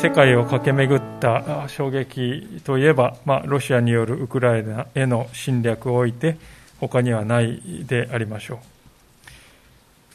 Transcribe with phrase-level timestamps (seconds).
[0.00, 6.38] 世界を駆け巡った衝撃といえば、まあ、ロシアによるウクライナへの侵略を置いて
[6.80, 8.60] 他にはないでありましょ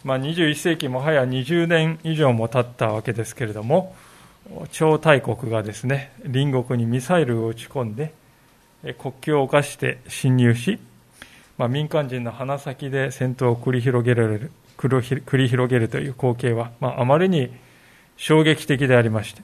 [0.03, 3.95] う、まあ、21世紀もはや20年以上も経ったわけですけれども
[4.71, 8.15] 超大国がですね隣国にミサイルを撃ち込んで
[8.97, 10.79] 国境を侵して侵入し、
[11.59, 17.51] まあ、民間人の鼻先で戦闘を繰り広げられる繰り広げるという光景は、まあ、あまりに
[18.17, 19.43] 衝撃的でありまして、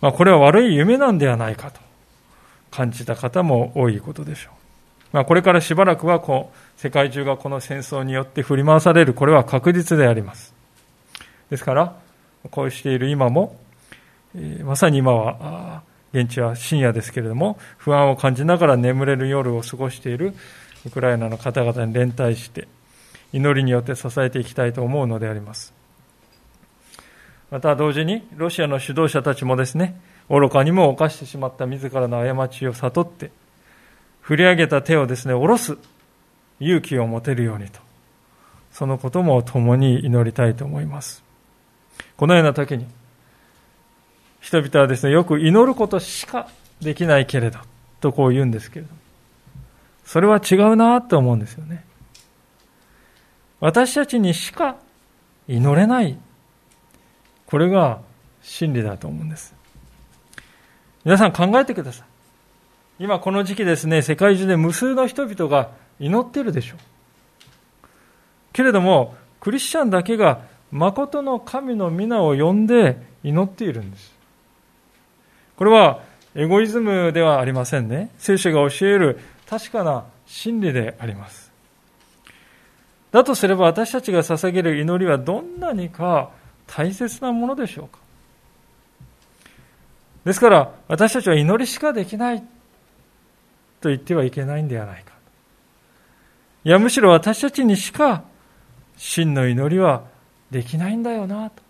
[0.00, 1.80] まあ、これは悪い夢なんではないかと
[2.70, 4.52] 感じた方も多いことでしょう。
[5.12, 10.54] まあ、これからしばらくはこう世界中がこの戦争によって振り回される、これは確実であります。
[11.50, 11.96] ですから、
[12.50, 13.56] こうしている今も、
[14.34, 20.34] えー、まさに今は、現地は深夜ですけれども、不安を感じながら眠れる夜を過ごしている
[20.86, 22.68] ウクライナの方々に連帯して、
[23.32, 25.72] 祈りによって支えていきたいと思うのであります。
[27.50, 33.30] また同時にロシアの指導者たちもですね、愚かにも犯してしまった自らの過ちを悟って、
[34.20, 35.78] 振り上げた手をですね、下ろす
[36.58, 37.78] 勇気を持てるようにと、
[38.72, 41.22] そのことも共に祈りたいと思います。
[42.16, 42.86] このような時に、
[44.40, 46.48] 人々はですね、よく祈ることしか
[46.80, 47.60] できないけれど、
[48.00, 48.98] とこう言うんですけれども、
[50.04, 51.84] それは違うなと思うんですよね。
[53.60, 54.76] 私たちにしか
[55.48, 56.18] 祈れない
[57.46, 58.00] これが
[58.42, 59.54] 真理だと思うんです。
[61.04, 62.06] 皆さん考えてください。
[62.98, 66.78] 今この時期ですね、世界中で無数の人々が祈っているでしょう。
[68.52, 70.40] けれども、クリスチャンだけが
[70.72, 74.14] 誠の神の皆を呼んで祈っているんです。
[75.56, 76.02] これは
[76.34, 78.10] エゴイズムではありませんね。
[78.18, 81.52] 聖書が教える確かな真理であります。
[83.12, 86.30] だとすれば私たちが捧げる祈りはどんなにか
[86.66, 87.98] 大切なものでしょうか？
[90.24, 92.40] ですから私たちは祈りしかできない
[93.80, 95.12] と言ってはいけないんではないか。
[96.64, 98.24] いやむしろ私たちにしか
[98.96, 100.04] 真の祈りは
[100.50, 101.50] できないんだよな。
[101.50, 101.62] と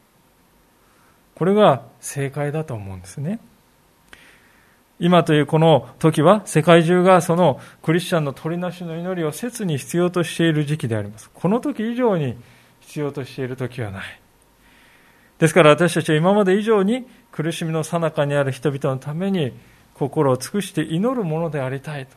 [1.35, 3.39] これが正解だと思うんですね。
[4.99, 11.31] 今というこの時は世界中がそのクリスチャンの取りなしの祈りを切に必要としている時期であります。
[11.35, 12.39] この時以上に
[12.81, 14.21] 必要としている時はない。
[15.39, 19.53] ですから私たちは今まで以上に苦しみの最中にある人々のために
[19.95, 22.17] 心を尽くして祈るものでありたいと、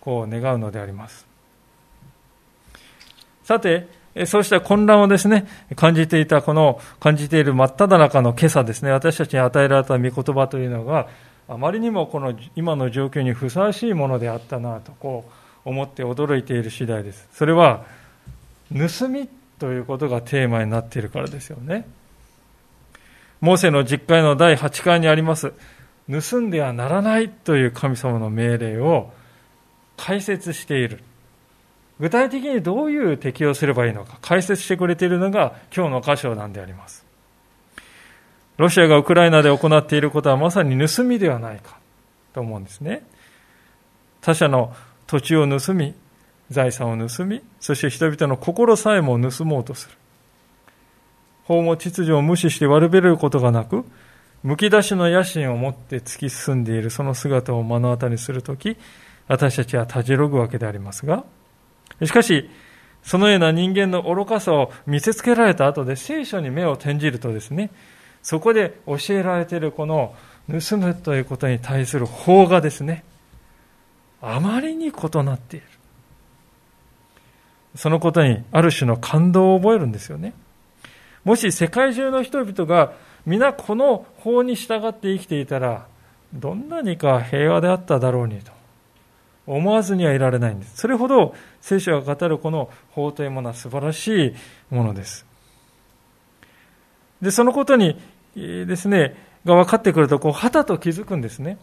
[0.00, 1.26] こう願うのであります。
[3.44, 3.88] さて、
[4.26, 5.46] そうした混乱をですね、
[5.76, 11.08] 感じていた、この、感じている真っ只中の今朝ですね、私たちに与えられた御言葉というのが、
[11.48, 15.24] あまりにもこの今の状況にふさわしいものであったなと、こ
[15.64, 17.28] う思って驚いている次第です。
[17.32, 17.84] それは、
[18.70, 21.86] 盗みということがテーマになっているからですよね。
[23.40, 25.52] モーセの実会の第8回にあります、
[26.10, 29.12] 盗んではならないという神様の命令を
[29.96, 31.02] 解説している。
[32.00, 37.04] 具体的にどういう適用すればいいのか解説してくれているのが今日の箇所なんであります。
[38.56, 41.78] ロシアがウクライナで行っていることはまさに盗みではないか
[42.32, 43.02] と思うんですね。
[44.20, 44.74] 他者の
[45.06, 45.94] 土地を盗み、
[46.50, 49.94] 財産を盗み、そして人々の心さえも盗もうとする。
[51.48, 53.86] 法も秩序を無視して悪べることがなく、
[54.42, 58.76] むき出しの野心を持って突き進んでいるその姿を目の当たりにするとき、
[59.28, 61.24] 私たちはたじろぐわけでありますが、
[62.04, 62.50] しかし、
[63.02, 67.70] そのような人間の愚かさを見せつけられた後で聖書に目を転じるとですね、
[68.22, 70.14] そこで教えられているこの
[70.50, 73.04] 盗むということに対する法がですね、
[74.20, 74.90] あまりに異
[75.24, 75.66] なっている。
[77.74, 80.34] そのことにある種の感動を覚えるんですよね。
[81.28, 82.94] もし世界中の人々が
[83.26, 85.86] 皆この法に従って生きていたら、
[86.32, 88.50] どんなにか平和であっただろうにと
[89.46, 90.78] 思わずにはいられないんです。
[90.78, 94.34] それほど聖書が語るこの法というものは素晴らしい
[94.74, 95.26] ものです。
[97.20, 98.00] で、そのことに
[98.34, 99.14] ですね、
[99.44, 101.58] が分かってくると、こう、はたと気づくんですね。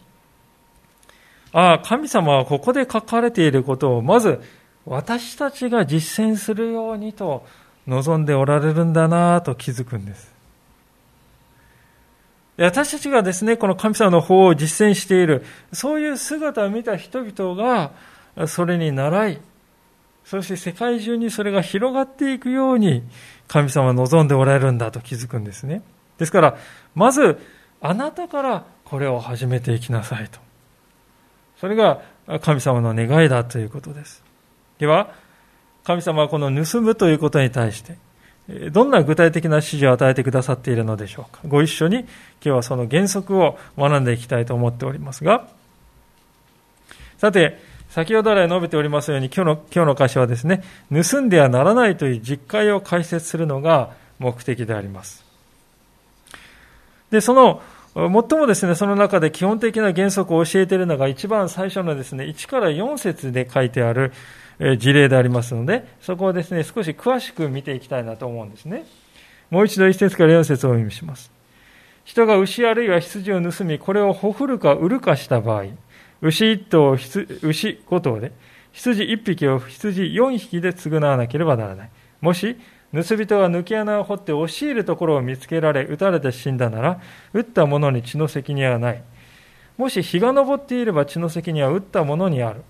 [1.50, 4.40] ああ、神様はここで書かれていることを、まず
[4.84, 7.44] 私たちが実践するようにと
[7.86, 10.34] 望んでおられるんだなと気づくんです。
[12.58, 17.92] 私たちがですね、この神様の法を実践している、そういう姿を見た人々が、
[18.46, 19.40] それに習い、
[20.24, 23.02] そして世界中にそれが広がっていくように、
[23.46, 25.82] 神様は望んでおられるんだと気づくんですね。
[26.18, 26.56] ですから、
[26.94, 27.38] まず、
[27.80, 30.40] あなたからこれを始めていきなさいと。
[31.60, 32.00] それが
[32.40, 34.24] 神様の願いだということです。
[34.78, 35.12] では、
[35.86, 37.96] 神様はこの盗むということに対して、
[38.70, 41.40] どんな具体的な指示を与えてくださっているのでしょうか。
[41.46, 42.06] ご一緒に今
[42.40, 45.46] 日はその原則を学んでいきたいと思っておりますが、
[47.18, 55.24] さて、先ほど来述べておりますように、今日の、今日の箇所はですね、盗んではならないという実会を解説するのが目的であります。
[57.12, 57.62] で、その、
[57.94, 64.12] 最もですね、その中で基本的な原則を教えているのが一番最初のですね、1から4節で書いてある
[64.58, 68.84] 事例でありますので、そこをですね、少し詳しく見ていきたいなと思うんですね。
[69.50, 71.30] もう一度1節から4節をお読みします。
[72.04, 75.64] 人が牛あるいは羊を盗み、これをほふるか売るかした場合、
[76.22, 78.32] 牛1頭、牛5頭で、
[78.72, 81.90] 羊1匹を羊4匹で償わなければならない。
[82.20, 82.56] もし、
[82.94, 87.00] 盗人が抜け穴を掘って押し入るところを見つけられ、撃たれて死んだなら、
[87.32, 89.02] 撃った者に血の責任はない。
[89.76, 92.62] もし日が昇っていれば血の責任は撃った者にある。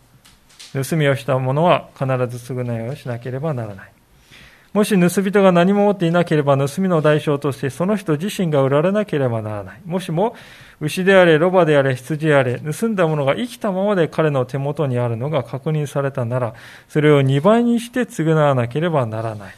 [0.84, 3.92] 盗みをした者は必ず償いをしなければならない。
[4.72, 9.80] もし盗人が何も持っていなければ盗みの代償としてその人自身が売られなければならない。
[9.86, 10.36] もしも
[10.80, 16.54] 牛であれ、ロバであれ、羊であれ、盗んだものが生きたままで彼の手元にあるのが確認されたなら、
[16.88, 19.54] それを2倍にして償わなければならない。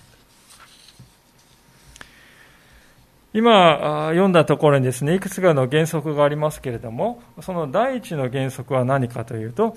[3.34, 9.76] 今読んだところにですね、いくつかの原則がありますけれども、その第一の原則は何かというと、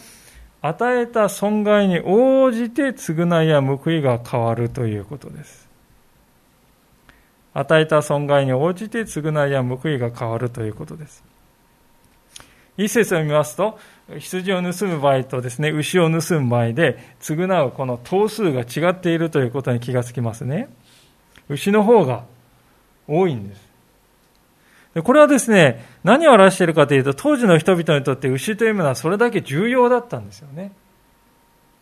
[0.62, 5.68] 与えた損害に応じて償いや報いが変わるということです。
[7.54, 11.24] 与えた損害に応じて償いや報いが変わるということです。
[12.78, 13.78] 一節を見ますと、
[14.18, 20.69] 羊を盗む場合とですね、牛を盗む場合で、償うこの頭数が違っているということに気がつきますね。
[21.50, 22.24] 牛の方が
[23.08, 23.70] 多いんです。
[24.99, 30.73] これはですね、何を表しているかというと、当時の人々にとって牛というものはそれだけ重要だったんですよね。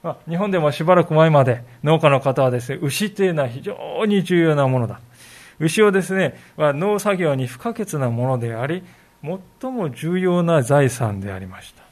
[0.03, 5.00] まあ、日本でもしばらく前まで農家の方はですね、牛というのは非常に重要なものだ。
[5.59, 8.83] 牛をですね、は農作業に不可欠なものであり、
[9.61, 11.83] 最も重要な財産でありました。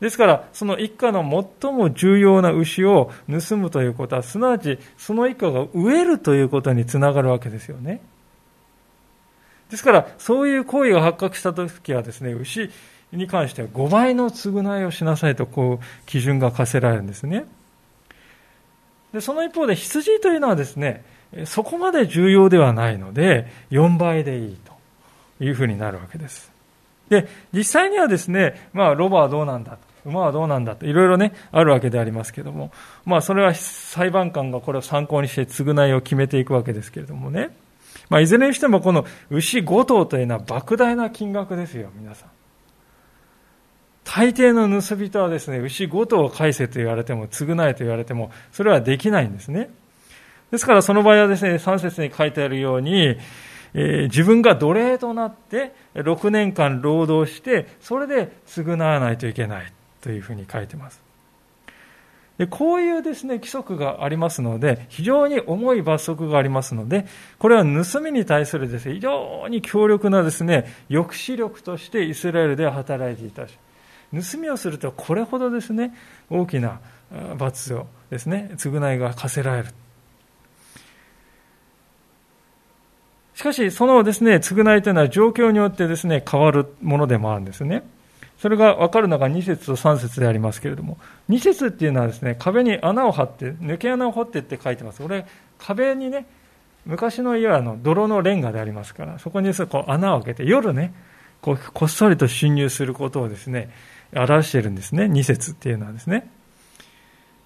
[0.00, 1.22] ですから、その一家の
[1.60, 8.00] 最も重要な牛を盗むということは、すなわちその一家が飢えるということにつながるわけですよね。
[9.70, 12.70] ですから、そういう行為が発覚したときはですね、牛
[13.12, 17.44] に関しては5倍の償いをしなさいと、こう、基準が課せられるんですね。
[19.12, 21.04] で、その一方で羊というのはですね、
[21.44, 24.56] そこまで重要ではないので、4倍でいい
[25.38, 26.50] というふうになるわけです。
[27.08, 32.70] で、実際にはですね、まあ、ロバはどうなんだ馬はどうなんだと、いろいろね、あるわけでありますけども、
[33.04, 37.50] まあ、それは裁判官がこれを参考にして償いを決めていくわけですけれどもね。
[38.08, 42.30] まあ、いずれにしてもこの牛5頭というのは莫大な金額ですよ、皆さん。
[44.04, 49.68] 大抵の盗人はですね、牛5頭を返せと言われても、償えと言われても、それはできないんですね。
[50.52, 53.16] ですからその場合はですね、3節に書いてあるように、
[53.74, 61.05] えー、自分が奴隷となって6年間労働して、それで償わないといけないというふうに書いてます。
[62.38, 67.06] でこういうですね、規則がありますので、非常に重い罰則がありますので、
[67.38, 73.58] これは盗みに対するですね、非常に強力なですね、抑止力としてイスラエルでは働いていたし、
[74.12, 75.94] 盗みをするとこれほどですね、
[76.28, 76.80] 大きな
[77.38, 79.68] 罰をですね、償いが課せられる。
[83.34, 87.82] しかし、そのですね、償いというのは状況によってですね、変わるものでもあるんですね。
[88.38, 90.98] それが分かるのが2節と3節でありますけれども、
[91.30, 95.02] 2節っていうのはですね、壁に穴を張って、抜け穴を掘ってって書いてます。
[95.02, 95.26] これ、
[95.58, 96.26] 壁にね、
[96.84, 100.92] 昔の家はの泥のレンガでありますから、そこにこ穴を開けて、夜ね、
[101.40, 103.70] こうこっそりと侵入することをですね、
[104.14, 106.30] 表しているんですね、2節っていうのはですね。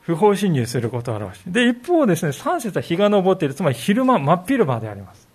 [0.01, 1.51] 不法侵入することを表して。
[1.51, 5.30] で、一方ですね、3節は日が昇っている、つまり昼間、真っ昼間であります。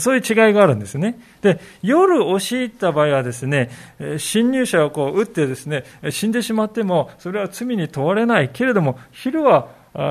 [0.00, 1.18] そういう違いがあるんですね。
[1.42, 3.70] で、夜押し入った場合はですね、
[4.18, 9.68] 侵入者をこう撃ってですね、死んでしまっても、それは罪に問われないけれども、昼は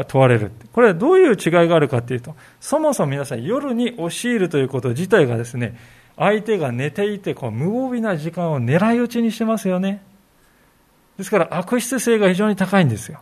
[0.08, 0.52] 問われる。
[0.74, 1.36] これはどういう違い
[1.68, 5.78] があるかというと、そもそも皆さん夜に押し入るということ自体がですね、
[6.18, 10.02] 相手が寝ていてこう無防備な時間を狙い撃ちにしてますよね。
[11.18, 13.20] ですから悪質性が非常に高いんですよ。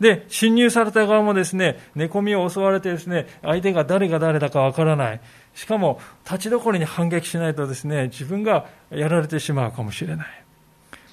[0.00, 5.20] で、侵入された側もですね、寝込みを襲われてですね、相手が誰が誰だかわからない。
[5.54, 10.26] しかも、立ちどころに反撃しないとですね、自分がやられてしまうかもしれない。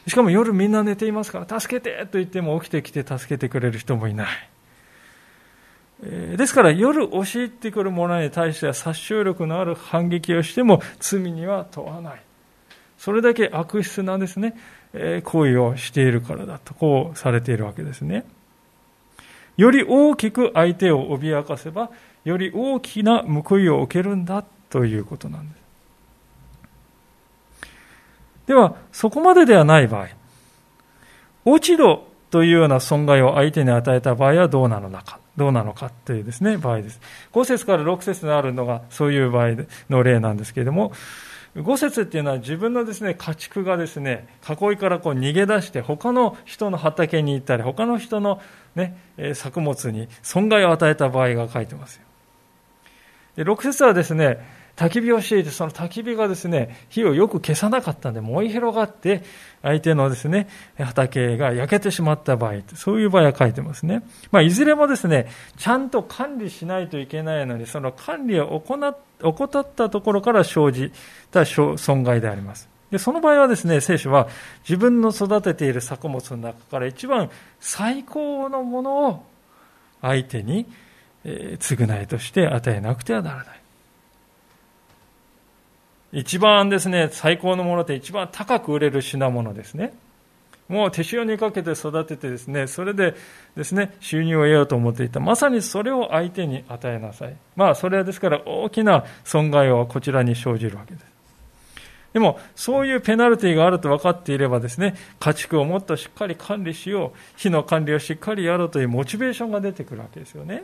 [0.08, 4.27] しかも夜みんな寝ていますから、助けてと言っても起きてきて助けてくれる人もいない。
[6.38, 12.22] ですから夜押し入ってくる者に対しては殺傷力のある反撃をしても罪には問わない。
[13.00, 14.56] それだけ悪質なですね、
[15.24, 18.25] 行為をしているからだと、こうされているわけですね。
[19.57, 21.89] より大きく相手を脅かせば、
[22.23, 25.61] より大きな報いを受けるんだということなんです。
[28.47, 30.07] では、そこまでではない場合、
[31.43, 36.99] 落ち度というような損害を相手に与えた場合はどうなのか、どうなのかというですね、場合です。
[37.33, 39.55] 5節から6節にあるのがそういう場合
[39.89, 40.91] の例なんですけれども、
[41.63, 48.41] 五節っていうのは自分のですね、家畜がですね、囲いからこう逃げ出して他の人の畑に行ったり、他の人の
[48.75, 48.97] ね、
[49.33, 52.03] 作物に損害を与えた場合が書いてますよ。
[53.37, 59.24] で6節はですね、焚き火をしていて、その焚き火がですね、火をよく消さなかったんで燃え広がって、
[59.63, 64.03] 相手のですね、畑が焼けてしまった場合、そういう場合は書いてますね。
[64.31, 70.91] まあ、いずれもですね、ちゃんと管理しないといけないのに、その管理を怠ったところから生じ
[71.31, 72.69] た損害であります。
[72.91, 74.27] で、その場合はですね、聖書は
[74.62, 79.24] 自分の育てている作物の中から一番最高のものを
[80.01, 80.67] 相手に、
[81.25, 83.66] 償いとして与えなくてはならない。
[86.11, 89.93] 一番ですね、最高のものって一番高く売れる品物ですね。
[90.69, 93.15] もう手塩にかけて育ててですね、それで
[93.55, 95.19] ですね、収入を得ようと思っていた。
[95.19, 97.35] まさにそれを相手に与えなさい。
[97.55, 101.05] まあ、それはですから大きな損害をこちらに生じるわけです。
[102.13, 110.63] でも、そういうペナルティがあると分かっていればですね、家畜をもっとしっかり管理しよう、火の管理をしっかりやろうというモチベーションが出てくるわけですよね。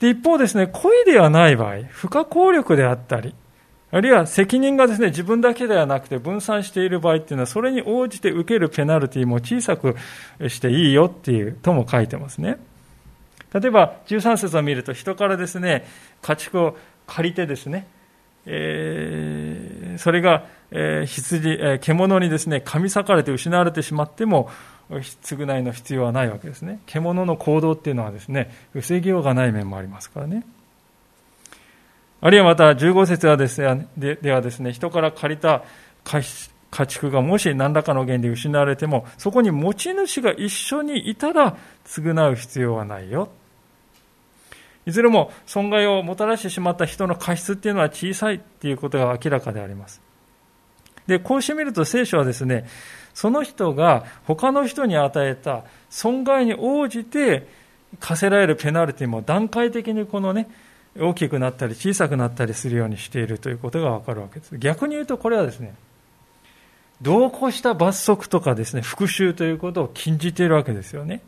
[0.00, 3.34] で、一方ですね、故意ではない場合、不可抗力であったり、
[3.92, 9.96] あるいは責任がですね、自分だけではなくて分散している場合っていうのは、それに応じて受けるペナルティも小さく
[10.48, 12.58] していいよっていうとも書いてますね。
[13.52, 15.86] 例えば、13節を見ると、人からですね、
[16.22, 16.76] 家畜を
[17.06, 17.86] 借りてですね、
[18.46, 24.48] えー、それが、えー、羊、えー、獣にですね、噛み裂かれて失われてしまっても、
[24.90, 26.80] 償いの必要はないわけですね。
[26.86, 30.44] 獣の行動っていうのはですね、防ぎようがない面もありますからね。
[32.20, 35.62] あるいはまた15節はですねでではですね、人から借りた
[36.04, 36.22] 家
[36.86, 41.56] 畜がもし何らかの原因で失われても、そこに持ち主が一緒にいたら
[41.86, 43.30] 償う必要はないよ。
[44.86, 50.00] いずれも損害をもたらしてしまった人の過失っていうのは小さいっていうことが明らかであります。
[51.06, 52.66] で、こうしてみると聖書はですね、
[53.14, 57.46] その人が他の人に与えた損害に応じて
[57.98, 60.48] 課せられるペナルティも段階的にこのね、
[60.98, 64.58] 大きくなったり小さくなったりするようにしているということがわかるわけです。
[64.58, 65.74] 逆に言うとこれはですね、
[67.02, 71.22] 同行した罰則とかですね、復讐ということを禁じているわけですよね。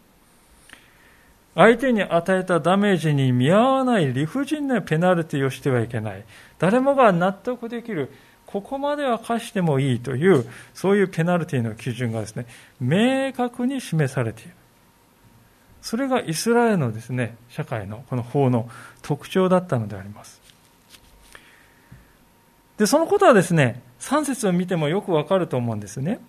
[1.54, 6.24] 相手に与えたダメージに見合わない理不尽なペナルティをしてはいけない。
[6.58, 8.10] 誰もが納得できる
[8.52, 12.44] ここまでは課してもいいという、そういうペナルティの基準がですね、
[12.80, 14.50] 明確に示されている。
[15.80, 18.68] それがイスラエルのですね、社会のこの法の
[19.00, 20.38] 特徴だったのであります。
[22.76, 26.20] で、そのことはですね、3節を見てもよくわかると思うんですね。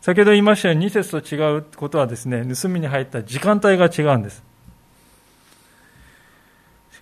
[0.00, 4.42] 先ほど言いましたように2節と違うことはですね、盗みに入った時間帯が違うんです。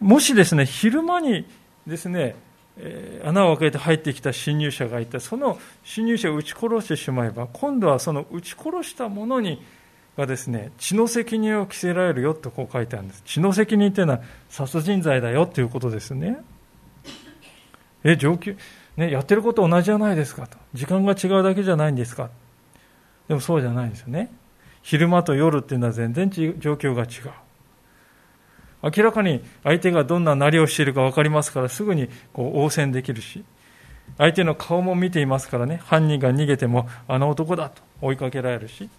[0.01, 1.47] もしですね、昼間に
[1.87, 2.35] ですね、
[3.25, 9.63] 穴を開けて入ってきた侵入者がいてその侵入者を撃ち殺してしまえば今度はその撃ち殺した者に
[10.17, 13.23] がですね血の責任を着せられるよとこう書いてあるんです。
[13.25, 16.39] 血の責任というのは殺人罪だよということですね。
[18.05, 18.57] え上級
[18.97, 20.57] ねやってること同じじゃないですかと。
[20.73, 22.31] 時間が違うだけじゃないんですか。
[23.29, 24.33] でもそうじゃないんですよね。
[24.83, 27.44] 昼間と夜っていうのは全然状況が違う。
[28.85, 33.45] 明らかに相手がどんななりをしているか分かりますからすぐにこう応戦できるし
[34.19, 35.81] 相手の顔も見ていますからね。
[35.85, 38.91] 犯人が逃げてもあの男だと追いかけられるし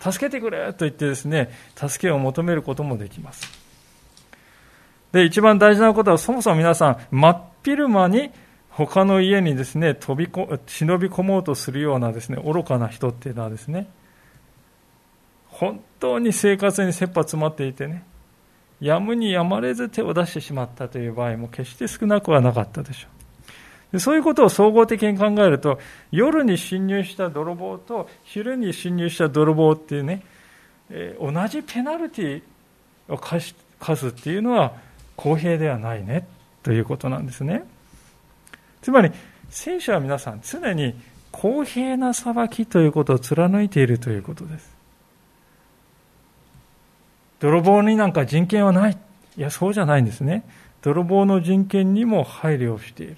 [0.00, 3.46] 助けてくれと言ってですね助けを求めることもできます。
[5.12, 8.30] で一番大事なことはそもそも皆さん真っ昼間に
[8.70, 13.88] 他の家にですね飛びこ忍び込もうとするようなですね愚かな人っていうのはですね
[15.48, 18.04] 本当に生活に切羽詰まっていてね
[18.80, 23.08] やむにやまれず手を出してしまったという場合も決して少なくはなかったでしょ
[23.94, 23.98] う。
[23.98, 25.78] そういうことを総合的に考えると、
[26.10, 30.22] 夜に侵入した泥棒と昼に侵入した泥棒っていうね、
[30.90, 32.42] えー、同じペナルティ
[33.08, 33.40] を課
[33.96, 34.74] すっていうのは
[35.14, 36.26] 公平ではないね
[36.62, 37.64] ということなんですね。
[38.82, 39.10] つまり、
[39.48, 40.94] 聖書は皆さん常に
[41.30, 44.75] 公平な裁きということを貫いているということです。
[47.40, 48.96] 泥棒になんか人権はない。
[49.36, 50.44] いや、そうじゃないんですね。
[50.82, 53.16] 泥棒の人権にも配慮をしている。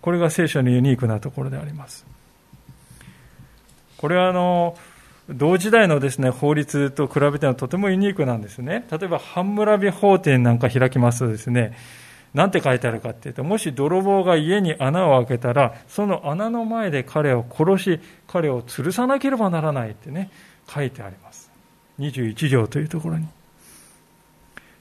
[0.00, 2.06] これが聖書のユニークなところであります。
[3.98, 4.76] これはあの、
[5.28, 8.86] 同時代のですね、法律と比べてはとてもユニークなんですね。
[8.90, 11.76] 例えば、ハンムラビ法典なんか開きますとですね、
[12.34, 20.30] なんて書いてあるかっていうと、もし泥棒が家に穴を開けたら、その穴の前で彼を殺し、彼を吊るさなければならないってね、
[20.68, 21.50] 書いてあります。
[21.98, 23.26] 21条というところに。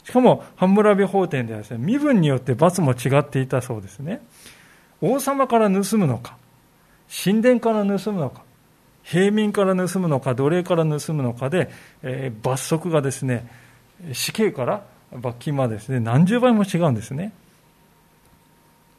[0.10, 4.24] しかも、ハンムラビ法典ではですね、身分によって罰も違っていたそうですね。
[5.02, 6.36] 王様から盗むのか、
[7.24, 8.42] 神殿から盗むのか、
[9.04, 11.70] 平民から盗むのか、奴隷から盗むのかで、
[12.02, 13.48] えー、罰則がですね、
[14.12, 17.32] 死刑から罰金までですね、何十倍も違うんですね。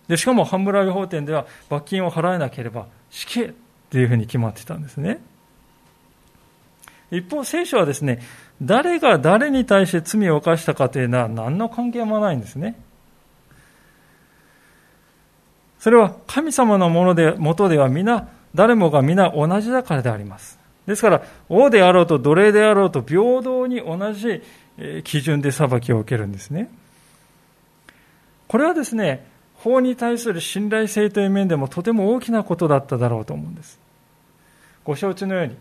[0.06, 3.52] で、しかも、ハンブラビ法典では罰金を払えなければ死刑っ
[3.90, 5.20] ていうふうに決まってたんですね。
[7.10, 8.20] 一方、聖書はですね、
[8.62, 12.78] 誰が誰に対して罪を犯したかというのは何の関係もないんですね。
[15.78, 20.58] それは神様のもので、もとでは皆、誰もが皆同じだからであります。
[20.86, 24.42] ですから、王であろうと奴隷であろうと平等に同じ
[25.04, 26.70] 基準で裁きを受けるんですね。
[28.46, 33.78] これはですね、法に対する信頼性という面でもとても大きなことだっただろうと思うんです。
[34.84, 35.56] ご承知のように、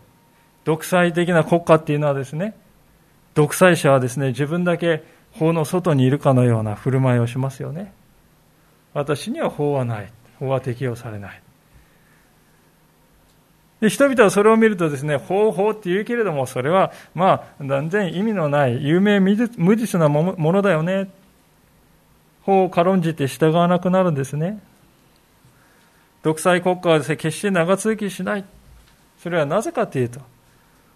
[0.64, 2.54] 独裁的な国家っていうのはですね、
[3.34, 5.02] 独裁者はですね、自分だけ
[5.32, 7.92] 法の外にいるかのような振る舞いをしますよね。
[8.92, 10.12] 私には法はない。
[10.38, 11.42] 法は適用されない。
[13.80, 21.08] で人々はそれを見るとですね、法法って言うけれども、それは、まあ、断然意味のない、有名無実なものだよね。
[22.42, 24.60] 法を軽んじて従わなくなるんですね。
[26.22, 28.44] 独裁国家はですね、決して長続きしない。
[29.22, 30.20] それはなぜかというと、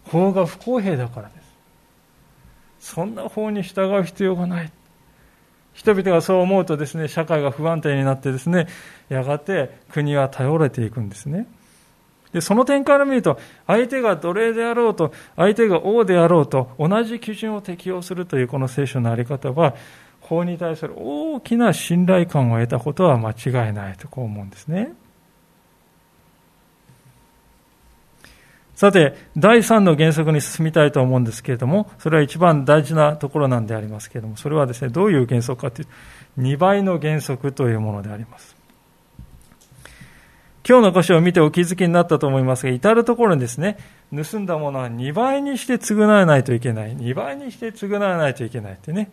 [0.04, 1.34] 法が不公平だからで
[2.80, 2.92] す。
[2.92, 4.70] そんな法に従う必要がない。
[5.72, 8.68] 人々がそう思うとですね、社会が不安定になってですね、
[9.08, 11.46] やがて国は頼れていくんですね。
[12.32, 19.74] で、その点から見ると、相手が奴隷であろうと、相手が王であろうと、同じ基準を適用するというこの聖書のあり方は、
[20.20, 24.94] 法に対する大きな信頼感を得たことは間違いないとこう思うんですね。
[28.74, 35.92] さて、第3の原則に進みたいと思うんですけれども、それは一番大事なところなんでありますけれども、それはですね、どういう原則かというと、
[36.40, 38.56] 2倍の原則というものであります。
[40.66, 43.76] 今日の箇所を見てお気づきになったと思いますが、至るところにですね、
[44.14, 46.96] 盗んだものは2倍にして償わないといけない。
[46.96, 49.12] 2倍にして償わないといけないってね。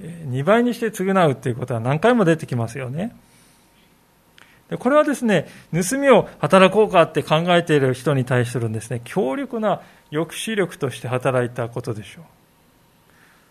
[0.00, 3.14] 2倍にして償うっていうことは何回も出てきますよね。
[4.78, 9.80] これはですね、盗みを働こうかって考えている人に対するですね、強力な
[10.10, 12.24] 抑止力として働いたことでしょう。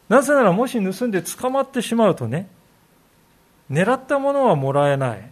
[0.09, 2.47] なぜならもし盗んで捕まってしまうとね、
[3.69, 5.29] 狙ったものはもらえない。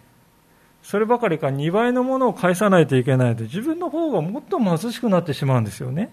[0.83, 6.11] そればかりか2倍のものを返さないといけないので、自分の方がもっと貧しくなってしまうんですよね。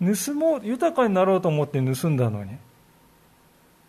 [0.00, 2.56] 盗もう、豊かになろうと思って盗んだのに、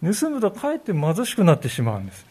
[0.02, 2.31] 盗むとかえって貧しくなってしまうんです。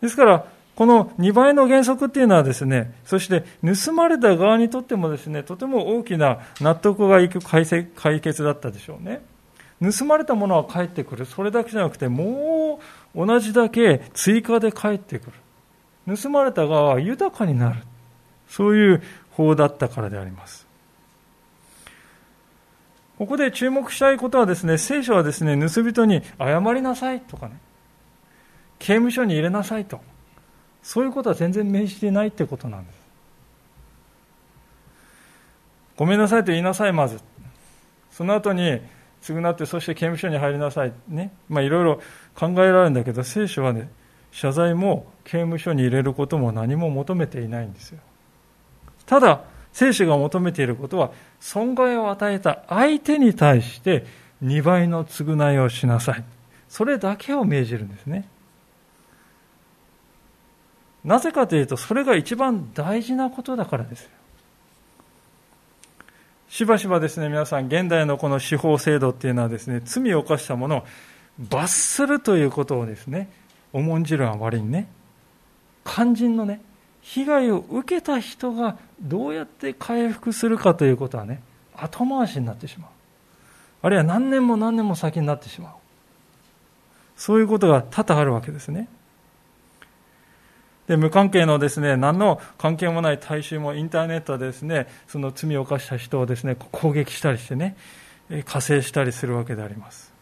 [0.00, 0.44] ですから、
[0.76, 7.66] この2倍の原則っていうのはですね、そして盗まれた側にとってもですね、とても大きな納得がいく解
[8.20, 9.20] 決だったでしょうね。
[9.82, 11.26] 盗まれたものは返ってくる。
[11.26, 12.80] それだけじゃなくて、も
[13.14, 15.30] う同じだけ追加で返ってく
[16.06, 16.16] る。
[16.16, 17.82] 盗まれた側は豊かになる。
[18.48, 20.66] そういう法だったからであります。
[23.18, 27.56] ここで注目したいことはですね、聖書はですね、盗人に謝りなさいとかね、
[28.80, 30.00] 刑務所に入れなさいと。
[30.82, 32.96] そういうことは全然命じていないってことなんです。
[35.96, 37.20] ごめんなさいと言いなさい、まず。
[38.10, 38.80] その後に、
[39.22, 40.92] 償って、そして刑務所に入りなさい。
[41.08, 41.30] ね。
[41.48, 42.00] まあ、いろいろ
[42.34, 43.90] 考えられるんだけど、聖書はね、
[44.32, 47.98] 謝罪も刑務所に入れることも何も求めていないんですよ。
[49.04, 49.42] ただ、
[49.74, 54.06] 聖書が求めていることは、損害を与えた相手に対して
[54.42, 56.24] 2倍の償いをしなさい。
[56.70, 58.26] それだけを命じるんですね。
[61.04, 64.08] なぜかというと、それが一番大事なことだからです。
[66.48, 70.82] しばしばですね、皆さん、現代のこの司法制度っていうのはですね、罪を犯した者を
[71.38, 73.30] 罰するということをですね、
[73.72, 74.88] 重んじるあまりにね
[75.84, 76.60] 肝心のね
[77.02, 81.42] 被害を受けた人がどうやって回復するかということはね
[81.74, 82.90] 後回しになってしまう。
[83.82, 85.72] あるいは何年も何年も先になってしまう。
[87.16, 88.88] そういうことが多々あるわけですね。
[90.90, 97.76] で無関係のですね何の関係もない大衆もインターネットでですねその罪を犯した人をですね攻撃したりしてね
[98.44, 100.12] 加勢したりするわけであります。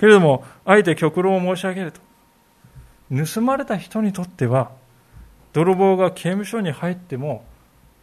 [0.00, 2.00] けれどもあえて極論を申し上げると
[3.14, 4.72] 盗まれた人にとっては
[5.52, 7.44] 泥棒が刑務所に入っても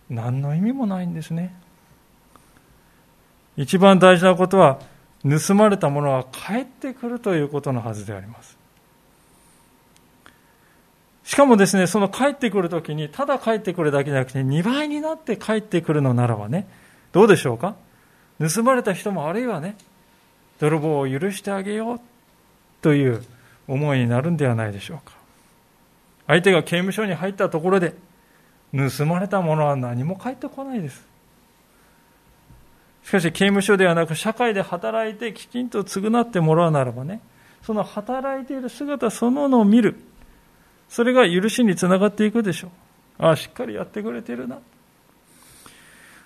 [0.09, 1.53] 何の意味もないんですね。
[3.57, 4.79] 一番大事なことは
[5.23, 8.54] 盗まれたものは返ってくるということのはずであります。
[11.25, 16.67] しかもですねその帰ってくるときにただ帰ってくるだけじゃなくて2倍になって帰ってくるのならばね
[17.11, 17.75] どうでしょうか？
[18.39, 19.75] 盗まれた人もあるいはね
[20.59, 21.99] 泥棒を許してあげよう
[22.81, 23.23] という
[23.67, 25.13] 思いになるんではないでしょうか。
[26.27, 27.95] 相手が刑務所に入ったところで
[28.73, 31.05] 盗まれたものは何も返ってこないです。
[33.03, 37.21] しかし刑務所ではなく社会で働いてきちんと償ってもらうならばね
[37.63, 39.95] その働いている姿そのものを見る。
[40.89, 42.71] それが許しにつながっていくでしょう。
[43.17, 44.59] ああしっかりやってくれてるな。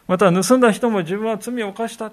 [0.08, 2.12] また盗んだ人も自分は罪を犯した。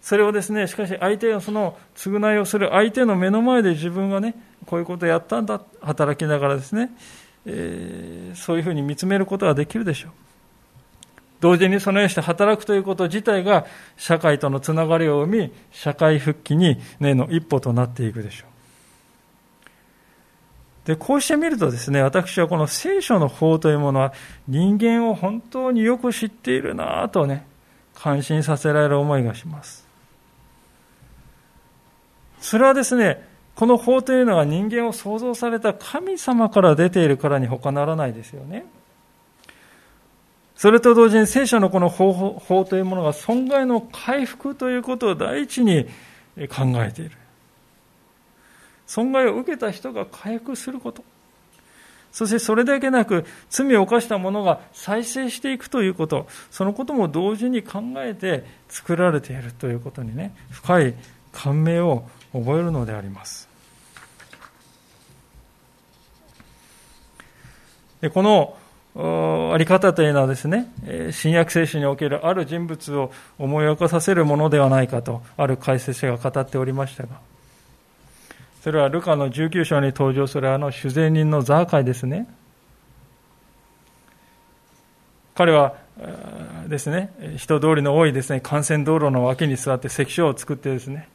[0.00, 4.34] それをですねしかし相手のその償いをする相手の目の前で自分がね
[4.66, 5.60] こういうことをやったんだ。
[5.80, 6.90] 働きながらですね、
[7.46, 10.10] えー、そういうふうに見つめることができるでしょう。
[11.40, 18.49] 同時にそのようにして働くということ自体が社会とのつながりを生み社会復帰に、ね、の一歩となっていくでしょう。
[20.84, 24.12] でこうしてみるとですね私はこの聖書の法というものは
[24.48, 27.46] 人間を本当によく知っているなとね
[27.94, 29.86] 感心させられる思いがします
[32.40, 33.28] それはですね
[33.60, 38.64] この法というのは人間を創造された神様から出ているからに他ならないですよね。
[40.56, 45.84] それと同時に聖書のこの法法というものが損害の回復ということを第一に
[46.48, 47.19] 考えている。
[48.90, 51.04] 損害を受けた人が回復すること。
[52.10, 60.94] そしてそれだけなく罪を犯した者が再生していくということ、そのことも同時に考えて作られているということにね、深い
[61.30, 63.48] 感銘を覚えるのであります。
[68.00, 68.56] でこの
[69.52, 70.66] あり方というのはですね、
[71.12, 77.29] 新約聖書におけるある人物を思い起こさせるものではないかと、ある解説者が語っておりましたが、
[78.60, 82.26] それはルカの19章に登場するあの主税人のザーカイですね。
[85.34, 85.74] 彼は
[86.68, 91.08] ですね、人通りの多いですね、幹線道路の脇に座って関所を作ってですね、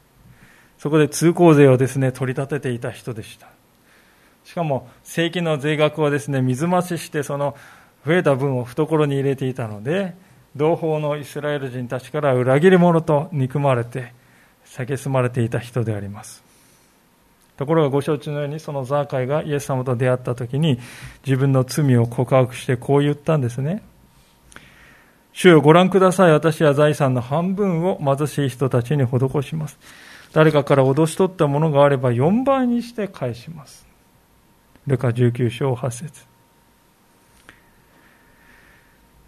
[0.79, 3.47] そこで通行税をですね、取り立てていた人でした。
[4.45, 7.57] しかも正規の税額をですね水増ししてその
[8.05, 10.13] 増えた分を懐に入れていたので
[10.55, 14.13] 同胞のイスラエル人たちから裏切り者と憎まれて
[14.65, 16.44] 蔑まれていた人であります
[17.57, 20.79] ところがご承知のようにそのザーカイがイエス様と出会った時に
[21.25, 23.81] 自分の罪を告白してこう言ったんですね。
[25.31, 26.31] 主よご覧ください。
[26.31, 29.77] 私は財産の半分を貧しい人たちに施します。
[30.31, 33.85] 誰かから脅し取ったものがあれば4倍にして返します。
[34.87, 36.35] ルカ19章8節。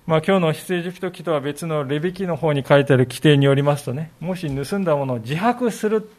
[0.06, 6.10] まあ、今日の出エジプト記とは別のレビ記の方に書いてある規定によりますとね、もし盗んだものを自白する、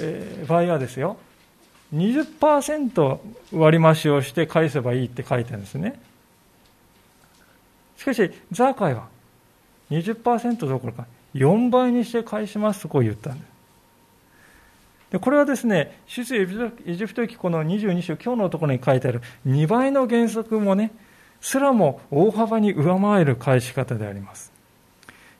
[0.00, 1.16] えー、場合はですよ、
[1.94, 3.18] 20%
[3.52, 6.00] 割増しをして返せばいいって書いてるんですね。
[7.96, 9.08] しかし、ザーカイは
[9.90, 13.50] 20%どころか4倍にして返しますとこう言ったんです。
[15.10, 20.92] でこれはですね、出エジプト記この22章、今日のところに書いてある2倍の原則もね、
[21.40, 24.49] すらも大幅に上回る返し方であります。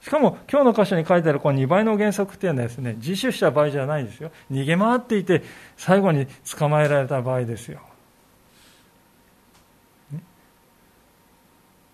[0.03, 4.31] しかも今日の箇所に書いてあるこの2倍の原則っていうのはですね、自首した場合じゃないんですよ。
[4.51, 5.43] 逃げ回っていて
[5.77, 7.81] 最後に捕まえられた場合ですよ。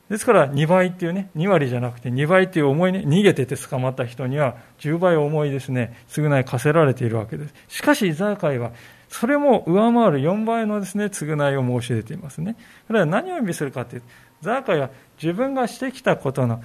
[0.09, 7.55] ですから2倍っていうね、2割じゃなくて2倍っていう思いね、逃げてて捕まった人には10倍重いですね、償い課せられているわけです。
[7.69, 8.71] しかし、イザー会は、
[9.09, 12.57] それも上回る4倍のですね、償いを申し出ていますね。
[12.87, 14.07] これは何を意味するかというと、
[14.43, 14.91] ザーカイは
[15.21, 16.63] 自分がしてきたことの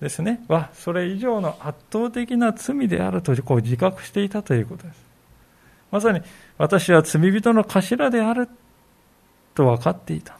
[0.00, 4.96] ですね、は、それ以上の圧倒的な罪であるとこう自覚していたということです。
[5.90, 6.22] まさに、
[6.56, 8.48] 私は罪人の頭である
[9.54, 10.38] と分かっていた。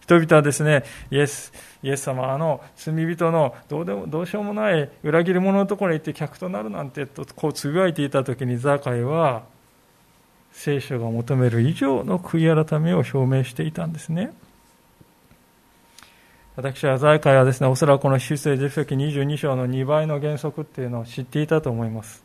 [0.00, 9.44] 人々はですね、イエス、イエス様、あの罪人のどうでもどうしようもない裏切り者のところに行って客となるなんてとこうつぶやいていたときにザーカイは
[10.52, 14.32] 聖書が求める以上の悔い改めを表明していたんですね。
[16.54, 22.22] 私はザーカイはですね、おそらくこの修正十書記22章の2倍の原則っていうのを知っていたと思います。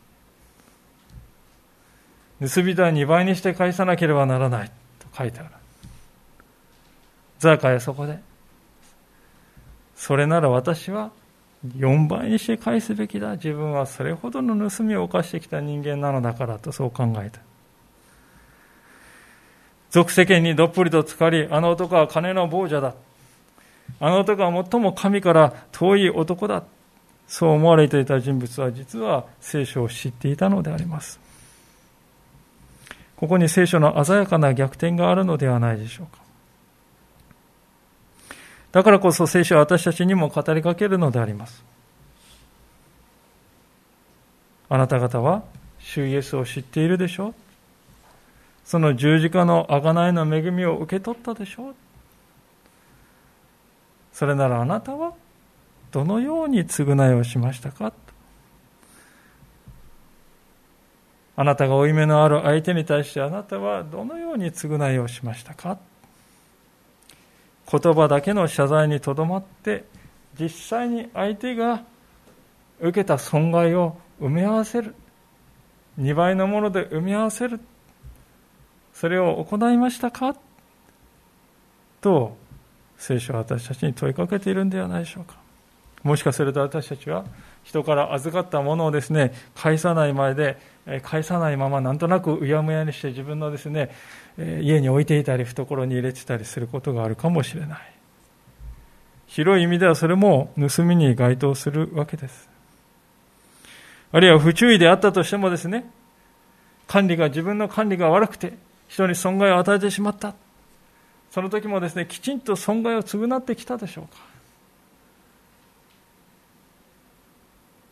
[2.40, 5.48] 盗人は2倍にして返さなければならないと書いてある。
[7.38, 8.18] ザーカイはそこで、
[9.96, 11.10] それなら私は
[11.66, 13.32] 4倍にして返すべきだ。
[13.32, 17.40] 自分はそれほどの盗みを犯してきた人間なのだからとそう考えた。
[19.90, 22.94] 俗世間にどっぷりと浸かり、あの男は金の亡者だ。
[24.00, 26.64] あの男は最も神から遠い男だ。
[27.26, 31.20] そう思われていた人物は実は聖書を知っていたのであります。
[33.16, 36.22] ここに聖書の鮮やかな逆転があるのではないでしょうか。
[38.72, 41.64] だからこそ聖書は私たちにも語りかけるのであります。
[44.70, 45.42] あなた方は
[45.78, 47.34] 主イエスを知っているでしょう
[48.64, 51.74] その十字架の贖いの恵みを受け取ったでしょう
[54.18, 55.12] それならあなたは
[55.92, 57.92] どのように償いをしましたか？
[61.36, 65.78] あなたが負い目のある相手に対してあなたはどのように償いをしましたか？
[67.70, 69.84] 言葉だけの謝罪にとどまって
[70.36, 71.84] 実際に相手が
[72.80, 74.96] 受けた損害を埋め合わせる。
[76.00, 77.60] 2倍のもので埋め合わせる。
[78.92, 80.34] それを行いましたか？
[82.00, 82.36] と
[82.98, 85.36] 聖書は私たちに問いかけているんではないでしょうか。
[86.02, 87.24] もしかすると私たちは
[87.64, 90.56] 人から預かったものをですね返さない前で
[91.02, 93.90] 返さないままなんとなくうやむやにして自分のですね
[94.36, 97.78] 家に置いていたり懐に入れてたりすることがあるかもしれない。
[99.26, 102.48] 広い意味ではそれも盗みに該当するわけです。
[104.10, 105.90] あるいは不注意であったとしてもですね
[106.86, 108.54] 管理が自分の管理が悪くて
[108.86, 110.34] 人に損害を与えてしまった。
[111.30, 114.18] その時もですねきちんと損害を償ってきたでしょうか。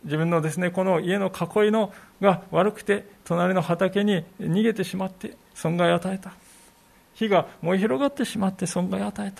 [0.03, 6.33] 自分のですねこの家の囲いのが悪くて隣の畑に逃げてしまって損害を与えた。
[7.13, 9.31] 火が燃え広がってしまって損害を与え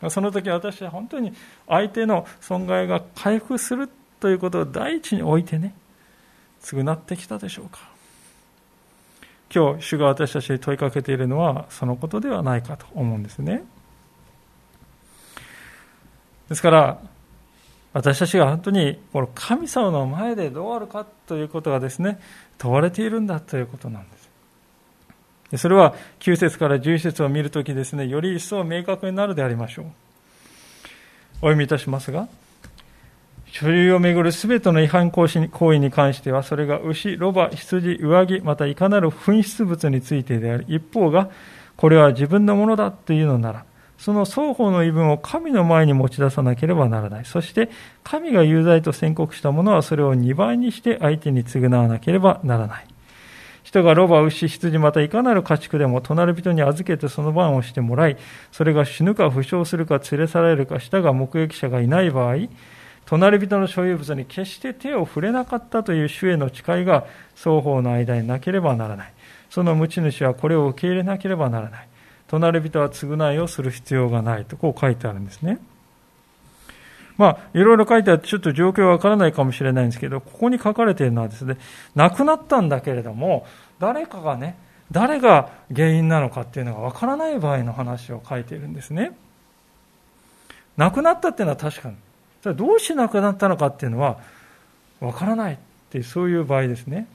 [0.00, 0.10] た。
[0.10, 1.32] その時私は本当に
[1.68, 3.88] 相手の損害が回復する
[4.20, 5.74] ということを第一に置いてね
[6.62, 7.93] 償ってきたでしょうか。
[9.52, 13.64] 今日主が私たちに問いかけているのはそのことではないかと思うんですね
[16.48, 17.00] ですから
[17.94, 22.18] 私たちが本当にこの神様の前でどうあるかということがですね、
[22.58, 25.58] 問われているんだということなんです。
[25.58, 29.86] それは9節から11節を見るときですね、より一層明確になるでありましょう。
[29.86, 29.90] お
[31.42, 32.26] 読みいたしますが、
[33.54, 35.38] 所有をめぐるすべての違反行為
[35.76, 40.64] に関しては、それが牛、ロバ、羊、上着、またいかなる紛失物についてである。
[40.66, 41.30] 一方が、
[41.76, 43.64] これは自分のものだというのなら、
[43.96, 47.24] その双方の言い分を神の前に持ち出さなければならない。
[47.24, 47.70] そして、
[48.02, 52.86] 神が有罪と宣告したものはそれを2倍にして相手に償わなければならない。
[53.62, 58.16] 人がロバ、牛、羊、またいかなる家畜でも隣人に預けてその番をしてもらい、
[58.50, 62.34] それが死ぬか負傷するか連れ去られるかしたが目撃者がいない場合、
[63.06, 69.12] 隣人の所有物に決して手を触れなかったという主への誓いが双方の間になければならない。
[69.50, 71.88] その持ち主はこれを受け入れなければならない。
[72.26, 75.58] 隣人は償いをする必要がないとこう書いてあるんですね。
[77.16, 81.58] まあ、いろいろ書いてあってちょっと状況はわからないかもしれないんですけど、ここに書かれているのはですね、
[81.94, 83.46] 亡くなったんだけれども、
[83.78, 84.56] 誰かがね、
[84.90, 89.16] 誰が原因なのかっていうのがわからない場合の話を書いているんですね。
[90.76, 91.96] 亡くなったっていうのは確かに。
[92.52, 94.18] どうして亡くなったのかっていうのは
[95.00, 95.56] わからないっ
[95.90, 97.06] ていうそういう場合ですね。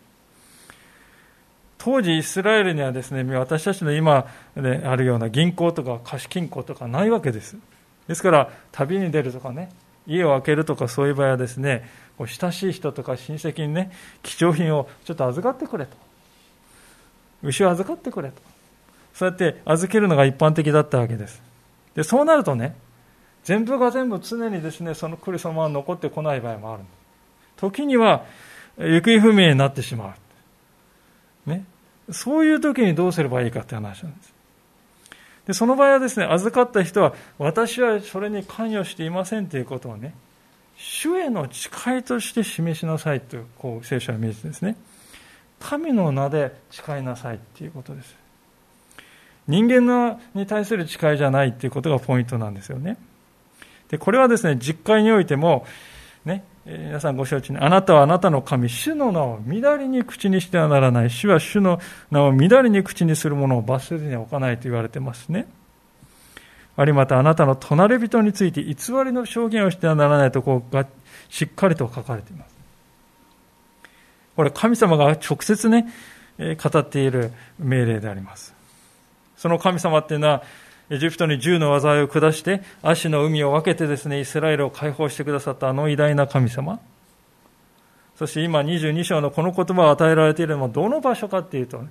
[1.77, 7.57] 当時イスラエルにはですね、私たちの今であるような銀行とか貸金庫とかないわけです。
[8.07, 9.71] ですから、旅に出るとかね、
[10.05, 11.89] 家を開けるとかそういう場合はですね、
[12.19, 13.91] 親しい人とか親戚にね、
[14.23, 15.95] 貴重品をちょっと預かってくれと。
[17.43, 18.41] 牛を預かってくれと。
[19.13, 21.41] そうやって預けるのが一般的だったわけです。
[21.95, 22.75] で、そうなるとね、
[23.43, 26.83] 全部が全部常にですね、その来るそのまま残ってこない場合もある。
[27.57, 28.25] 時には、
[28.77, 30.15] 行方不明になってしま
[31.47, 31.49] う。
[31.49, 31.65] ね。
[32.11, 34.33] そういう時にどうすればいいかって話なんです。
[35.47, 40.13] で、その場合はですね、預かった人は、私はそれに関与していませんということをね、
[40.77, 44.75] 主への誓いとして示しなさいと、こう、聖書は見えてですね、
[45.59, 48.15] 神の名で誓いなさいっていうことです。
[49.47, 52.97] 人間のに対する誓いじゃないっていうことがポイントなんですよね。
[53.89, 55.65] で、これはですね、実会においても、
[56.25, 61.09] ね、皆さんご承知に、あなたはあなたの神、主の名を乱れに口にしてはならない。
[61.09, 61.79] 主は主の
[62.11, 65.47] 名を乱れに口にする者を罰せずには置かないと言われてますね。
[66.77, 68.73] あるいはまたあなたの隣人について偽
[69.03, 70.85] りの証言をしてはならないとこが
[71.27, 72.55] しっかりと書かれています。
[74.35, 75.87] これ神様が直接ね、
[76.37, 78.53] 語っている命令であります。
[79.35, 80.43] その神様っていうのは、
[80.89, 86.79] エジプトに銃の災いを下して、足の海を分けてですね、イスラエルを解放してくださったあの偉大な神様。
[88.17, 91.89] そして今22章のこの言葉を与えられているのはどの場所かっていうと、ね、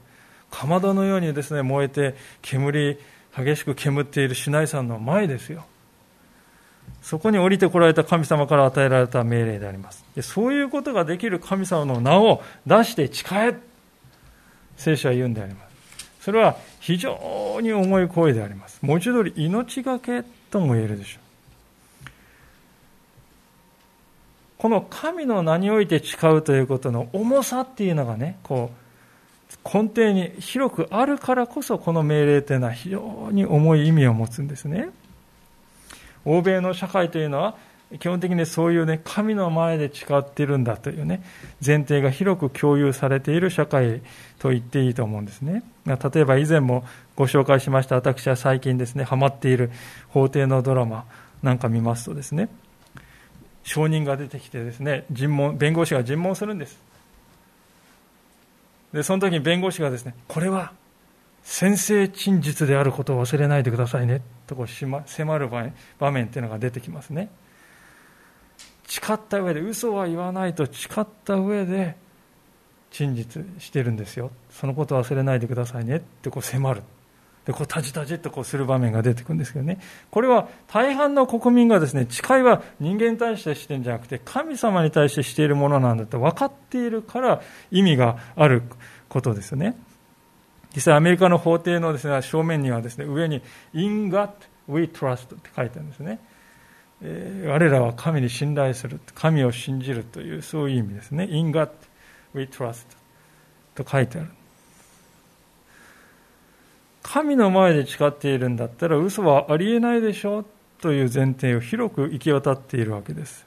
[0.50, 2.98] かまどのようにですね、燃えて煙
[3.36, 5.64] 激しく煙っているシナイ山の前ですよ。
[7.02, 10.04] そこに降りてこられた神様から与えられた命令であります。
[10.14, 13.56] でそういうことができる神様の名を出して誓え。
[14.76, 15.68] 聖書は言うんであります。
[16.20, 16.56] それは
[16.88, 18.78] 非常に重い声であります。
[18.80, 22.10] 文字通り命がけとも言えるでしょう。
[24.56, 34.88] この神の名において誓うということの重さっていうのがね、こう、根底に広くあるからこそこの命令というのは非常に重い意味を持つんですね。
[36.24, 37.54] 欧米の社会というのは
[37.96, 41.22] 基本的にそういうね、神の前で誓っているんだというね、
[41.64, 44.02] 前提が広く共有されている社会
[44.38, 45.62] と言っていいと思うんですね。
[45.86, 46.84] 例えば以前も
[47.16, 49.70] ご紹介しました私は最近ですね、ハマっている
[50.08, 51.06] 法廷のドラマ
[51.42, 52.50] なんか見ますとですね、
[53.62, 56.78] 証人が出てきてですね、尋問、弁護士が尋問するんです。
[58.92, 60.72] で、その時に弁護士がですね、これは
[61.42, 65.48] 先制陳述であることを忘れないでくださいね、とこう迫る
[65.98, 67.30] 場面っていうのが出てきますね。
[68.88, 71.96] 誓った上で、嘘は言わないと誓った上で、
[72.90, 74.30] 陳実してるんですよ。
[74.50, 76.82] そのことを忘れないでくださいねってこう迫る。
[77.44, 79.78] で、こう、タジタジっとこうする場面が出てくるんですけどね。
[80.10, 88.62] これは大半の国民がですね、誓いは人間に対してしてるんじゃなくて、神様に対してしているものなんだと分かっているから意味がある
[89.10, 89.76] ことですよね。
[90.74, 93.42] 実際アメリカの法廷のですね、正面にはですね、上に
[93.74, 94.30] In God
[94.68, 96.20] we trust って書いてあるんですね。
[97.00, 101.28] 我らは神に信頼する、神を信じるという、そういう意味ですね。
[101.30, 101.70] In God
[102.34, 102.86] we trust
[103.74, 104.30] と書いてある。
[107.02, 110.46] 神の前で誓っているんだったら嘘はありえないでしょう
[110.80, 113.46] という前提を広く行き渡っているわけです。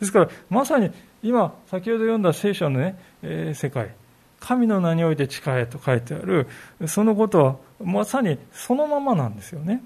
[0.00, 0.90] ですから、まさに
[1.22, 3.94] 今、先ほど読んだ聖書のね、えー、世界、
[4.40, 6.46] 神の名において誓えと書いてある、
[6.86, 9.82] そのことはまさにそのままなんですよね。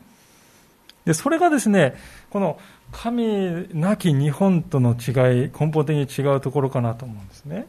[1.04, 1.94] で、それがですね、
[2.30, 2.58] この
[2.92, 7.66] 神なき日本との違い、根本的に違うところかなと思うんですね。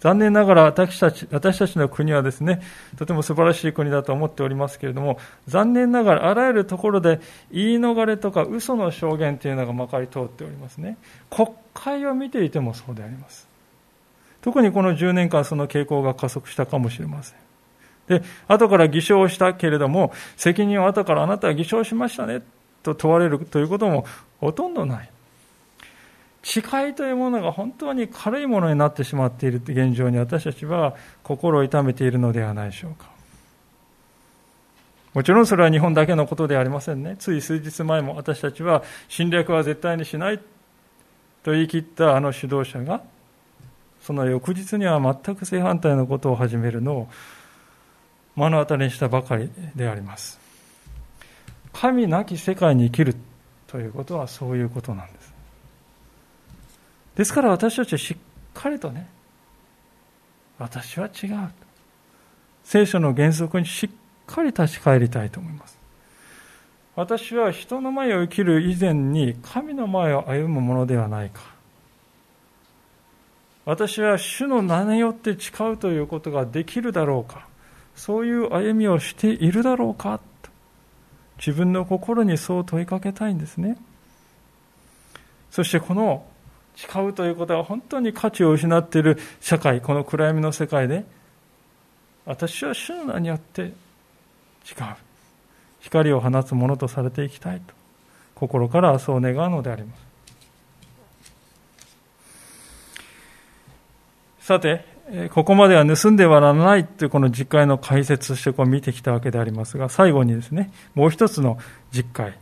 [0.00, 2.60] 残念ながら私たち私たちの国はですね、
[2.96, 5.18] とても素晴らしい国だと思っておりますけれども、
[5.48, 10.98] 残念ながらあらゆるところで言い逃れとか嘘の証言というのがまかり通っておりますね。
[11.30, 13.48] 国会を見ていてもそうであります。
[14.40, 17.38] 特にこの10年間その傾向が加速したかもしれません。
[18.06, 22.42] で、後から偽証したけれども、責任を後からあなたは偽証しましたね、
[22.94, 24.04] と問われるということも
[24.40, 25.10] ほとんどない。
[26.42, 33.10] 誓いというものが本当に軽いものになってしまっている現状に私たちは心を痛めているのではないでしょうか。
[35.14, 37.16] もちろんそれは日本だけのことではありませんね。
[37.18, 40.38] つい数日前も私たちは侵略は絶対にしない
[41.42, 43.02] と言い切ったあの指導者が、
[44.00, 47.08] その翌日には全く正反対のことを始めるのを
[48.36, 50.47] 目の当たりにしたばかりであります。
[51.80, 53.14] 神なき世界に生きる
[53.68, 55.32] ということはそういうことなんです。
[57.14, 58.16] ですから私たちはしっ
[58.52, 59.08] かりとね、
[60.58, 61.50] 私は違う。
[62.64, 63.90] 聖書の原則にしっ
[64.26, 65.78] かり立ち返りたいと思います。
[66.96, 71.42] 私は人の前を生きる以前に神の前を歩むものではないか。
[73.66, 77.46] 私は主の名によって誓うということができるだろうか。
[77.94, 80.20] そういう歩みをしているだろうか。
[81.38, 83.78] 自分の心にそう問いかけたいんですね。
[85.50, 86.26] そしてこの
[86.76, 91.04] 誓うということは本当に価値を失っている社会、この暗闇の世界で、
[92.24, 93.72] 私は主の名によって
[94.64, 94.86] 誓う。
[95.80, 97.74] 光を放つものとされていきたいと、
[98.34, 100.08] 心からそう願うのであります。
[104.46, 104.84] さて、
[105.32, 111.58] ここまでは盗んではならないというこの実会の解説としてこう見てきたわけでありますが、最後にですね、もう一つの
[111.92, 112.36] 実会。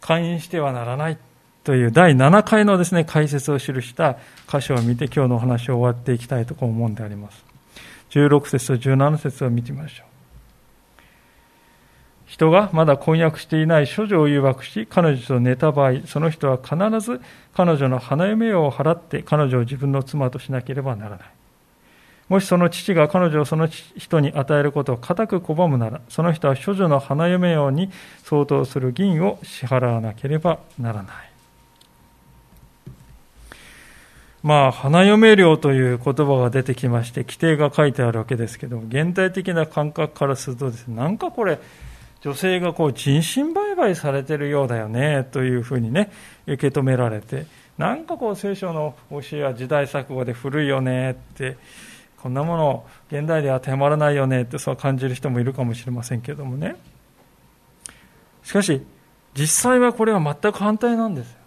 [0.00, 1.18] 会員してはならない
[1.62, 4.16] という第7回のですね、解説を記した
[4.50, 7.44] 箇所を見て今日のお話を終わっていきたいと思うんであります。
[8.10, 10.08] 16節と17節を見てみましょう。
[12.26, 17.20] 人がまだ婚約していない処女を誘惑し、彼女と寝た場合、その人は必ず
[17.54, 21.37] 彼女の花嫁を払って彼女を自分の妻としなければならない。
[22.28, 27.90] もしその父が彼女をその人に与えることを固く拒むなら、その人は処女の花嫁用に
[28.24, 31.28] 相当する銀を支払わなければならない。
[34.42, 41.58] まあ、花嫁料という言葉が出てきまして、規定が書いてあるわけですけども、現代的な感覚からするとですね、なんかこれ、
[42.20, 46.12] 女性がこう人身売買されてるようだよね、というふうにね、
[46.46, 47.46] 受け止められて、
[47.78, 51.56] なんかこう聖書の教えは時代錯誤で古いよねって、
[52.22, 56.76] こんなもの現代では手まらないよねってそう感じる人もいるかもしれませんけどもね。
[58.42, 58.82] しかし
[59.34, 61.38] 実際はこれは全く反対なんですよ。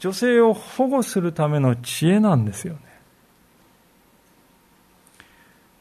[0.00, 2.80] 女性を保護するための知恵なんですよね。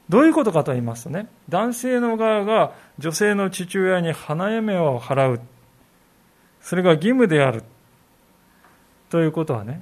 [0.10, 5.42] どういうことかと言いますとね男性の側が女性の父親に花嫁を払う
[6.62, 7.64] それが義務である
[9.10, 9.82] ということはね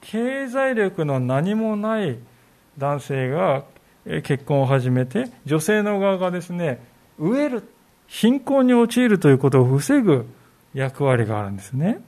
[0.00, 2.18] 経済力の何もない
[2.78, 3.64] 男性が
[4.22, 6.80] 結婚を始めて、女性の側がですね、
[7.20, 7.62] 飢える、
[8.06, 10.26] 貧困に陥るということを防ぐ
[10.72, 12.00] 役割があるんですね。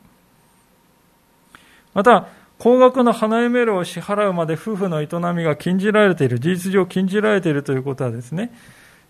[1.92, 8.52] また、高額な花嫁料を支払うまで夫婦の営みが禁じられている、事実上禁じられているということはですね、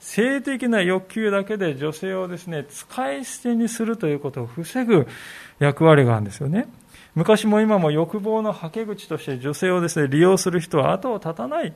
[0.00, 5.06] 性的な欲求だけで女性をですね、使い捨てにするということを防ぐ
[5.58, 6.68] 役割があるんですよね。
[7.14, 11.72] 昔も今も欲望のはけ口として女性をですね、利用する人は後を絶たない。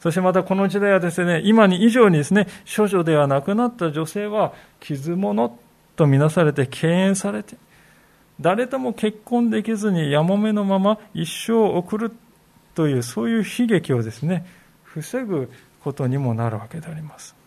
[0.00, 5.58] そしてまたこの時代はですね、今に以上にですね、処女ではなくなった女性は傷物
[5.94, 7.56] とみなされて敬遠されて、
[8.40, 12.12] 誰とも結婚できずにやもめのまま一生を送る
[12.74, 14.44] というそういう悲劇をですね、
[14.82, 15.50] 防ぐ
[15.84, 17.41] ことにもなるわけであります。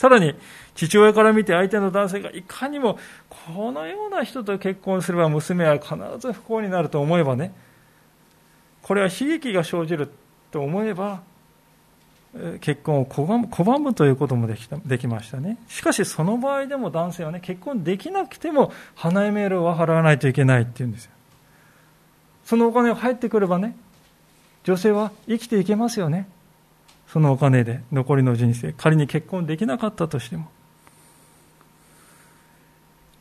[0.00, 0.34] さらに、
[0.74, 2.98] 父親から見て相手の男性がいかにも
[3.28, 7.52] このような人と結婚すれば娘は必ず不幸になると思えばね、
[8.80, 10.08] これは悲劇が生じる
[10.50, 11.20] と思えば、
[12.62, 15.58] 結婚を拒む拒むということもできたできましたね。
[15.68, 21.10] しかしその場合でも男性はね、結婚できなくても花嫁料は払わないといけないって言うんですよ。
[22.46, 23.76] そのお金が入ってくればね、
[24.64, 26.26] 女性は生きていけますよね。
[27.12, 30.48] そのお金で残りの人生、仮に結婚できなかったとしても。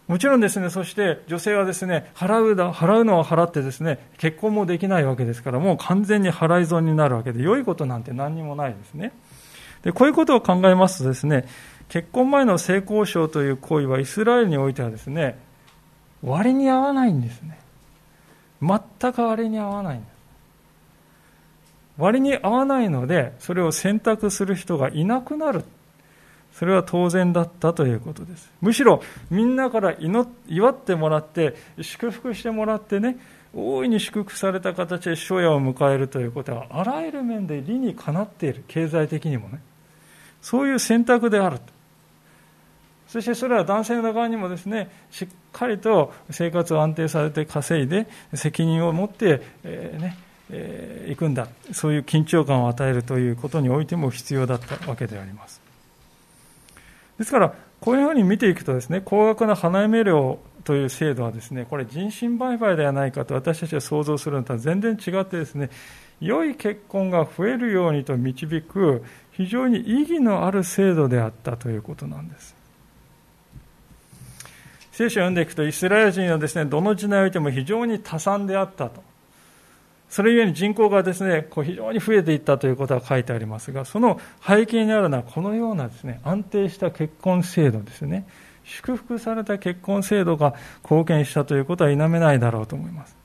[0.08, 9.12] もちろんですね、そして女性はですね、払うだ、払うのは払ってですね、結婚もできないわけですから、もう完全に払い損になるわけで、良いことなんて何にもないですね。
[9.82, 11.48] で、こういうことを考えますとですね、
[11.90, 15.40] 結婚前の性交渉という行為はイスラエルにおいてはですね、
[16.24, 17.58] 割に合わないんですね。
[18.62, 20.19] 全く割に合わないんです。
[22.00, 25.64] 割に合わないので、それを選択する人がいなくなる。
[26.54, 28.52] それは当然だったということです。
[28.62, 33.18] むしろ、みんなから祝ってもらって、祝福してもらってね、
[33.54, 38.64] 大いに祝福された形で初夜を迎えるということは、あらゆる面で理にかなっている。
[38.68, 39.62] 経済的にもね。
[40.41, 41.60] そういう選択である。
[43.08, 50.18] そしてそれは男性の側にもですね、しっかりと生活を安定されて稼いで、責任を持って、えー、ね、
[50.52, 51.47] え、行くんだ。
[51.72, 55.62] そういう緊張感を与えるということにおいても必要だったわけであります。
[57.20, 65.70] ですからこういうふうに見ていくとですね高額な花嫁料という制度はですねこれ人身売買ではないかと私たちは想像するのとは全然違ってですね
[66.22, 72.56] 良い結婚が増えるようにと導く非常に意義のある制度であったということなんです。
[74.91, 79.02] 聖書を読んでいくとイスラエル人はですねどの時代においても非常に多産であったと。
[80.10, 88.26] それゆえに人口がですね、こう非常に増えていったということが書いてありますが、その背景にあるのはこのようなですね、安定した結婚制度ですね。
[88.64, 93.16] 祝福された結婚制度が貢献したということは否めないだろうと思います。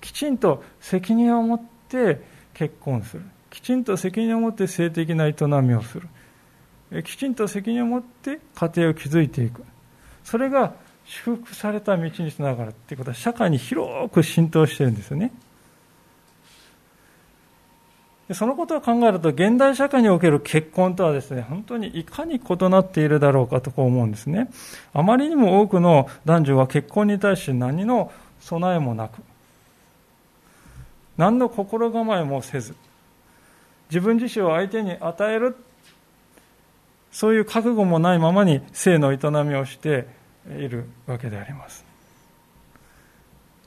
[0.00, 2.20] きちんと責任を持って
[2.54, 3.22] 結婚する。
[3.50, 7.02] きちんと責任を持って性的な営みをする。
[7.04, 9.64] きちんと責任を持って家庭を築いていく。
[10.24, 15.32] それが祝福された道につながるということは社会に広く浸透しているんですよね。
[18.34, 24.50] そのことを考えると、現代社会における結婚とはですね、本当にいかに異なっているだろうかとこう思うんですね。
[24.92, 29.22] あまりにも多くの男女は結婚に対して何の備えもなく、
[31.16, 32.74] 何の心構えもせず、
[33.90, 35.56] 自分自身を相手に与える、
[37.10, 40.06] そういう覚悟もないままに性の営みをして
[40.48, 41.91] いるわけであります。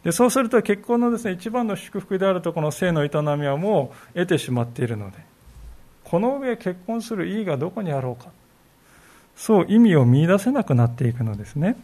[0.05, 5.17] でそうすると結婚のですね一番の祝福であるとこの性の営みはもう得てしまっているので
[6.03, 8.29] この上結婚する意義がどこにあろうか。
[9.35, 11.75] そう意味を見出せなくなっていくのですね。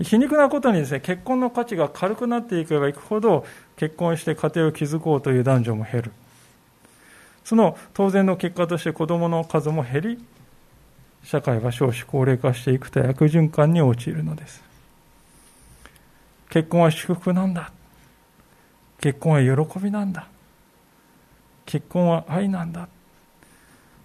[0.00, 3.44] 皮肉なことにですね結婚の価値が軽くなっていけばいくほど
[3.76, 6.12] 結婚して家庭を築こうという男女も減る。
[7.44, 10.24] その当然の結果として子供の数も減り
[11.24, 14.71] 社会は少子高齢化していくと悪循環に陥るのです。
[16.52, 17.72] 結婚は祝福なんだ。
[19.00, 20.28] 結婚は喜びなんだ。
[21.64, 22.88] 結婚は愛なんだ。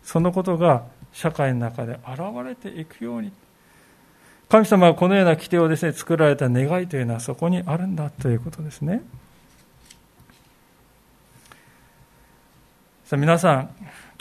[0.01, 3.33] そのことが社会の中で現れていくように。
[4.47, 9.01] 神様はこのような規定をですね作られた願いというのはそこにあるんだということですね。
[13.03, 13.69] さあ皆さん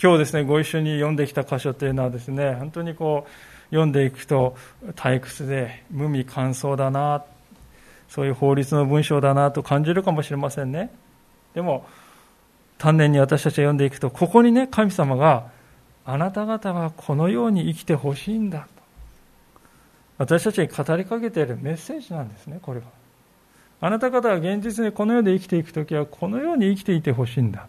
[0.03, 3.31] 今日ですねご一緒に読んできた箇所というのはですね本当にこう
[3.70, 4.57] 読んでいくと
[4.97, 7.22] 退屈で無味乾燥だな。
[8.09, 10.90] そういう法律の文章だなと感じるかもしれませんね。
[11.54, 11.86] でも
[12.78, 15.46] 丹念に私たちが読んでいくとここにね神様が
[16.04, 18.68] あなた方はこのように生きてほしいんだと。
[20.18, 22.86] 私たちに語りかけているメッセージなんですねこれは。
[23.80, 27.66] あなた方は現実にこの世で生きていくときはこのように生きていてほしいんだ。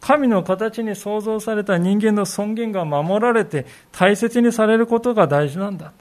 [0.00, 5.92] 神の形に創造された人間の尊厳が守られて大切にされることが大事なんだと。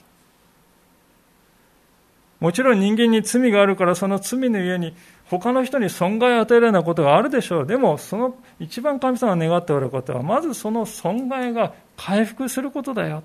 [2.41, 4.95] もちろん人間に罪があるからその罪の上に
[5.29, 7.67] 他の人に損害を与えるようなことがあるでしょう。
[7.67, 13.23] でもその一番神様が願っておることはまずその損害が回復することだよ。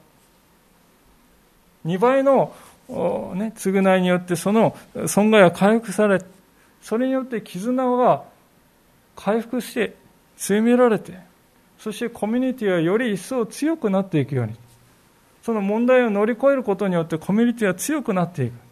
[1.86, 2.52] 2倍の、
[2.88, 6.20] ね、償いによってその損害が回復され、
[6.82, 8.22] それによって絆が
[9.16, 9.96] 回復して
[10.36, 11.18] 強められて、
[11.78, 14.54] そしてコミュニティはより一層強くなっていくように、
[15.42, 18.65] その問題を乗り越えることによってコミュニティは強くなっていく。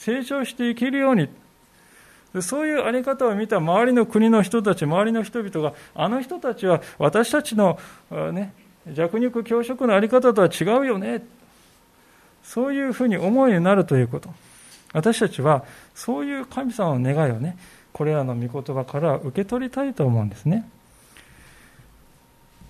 [0.00, 1.28] 成長していけるように
[2.40, 7.78] そういうあり方を見た周りの国の人たち、周りの人々が、あの人たちは私たちの、
[8.32, 8.52] ね、
[8.92, 11.24] 弱肉強食のあり方とは違うよね。
[12.44, 14.30] そういうふうに思いになるということ。
[14.92, 17.56] 私たちはそういう神様の願いをね、
[17.92, 20.68] これらの御言葉から受け取りたいと思うんですね。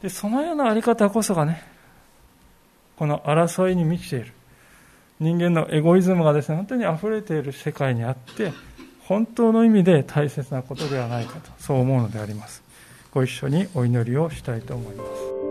[0.03, 1.63] で、そのようなあり方こそがね、
[2.97, 4.33] この争いに満ちている。
[5.21, 8.53] 人間のエゴイズムがですね、本当に溢れている世界にあって、
[9.01, 12.63] 本当の意味で大切なことではないかと、そう思うのであります。
[13.13, 15.50] ご一緒にお祈りをしたいと思います。